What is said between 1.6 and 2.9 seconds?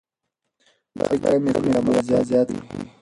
عمل زیات کړئ.